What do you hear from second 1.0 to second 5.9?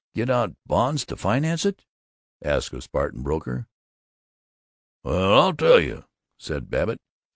to finance it?" asked a Sparta broker. "Well, I'll tell